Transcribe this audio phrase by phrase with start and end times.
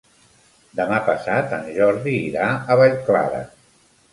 [0.79, 3.47] Demà passat en Jordi irà a Vallclara.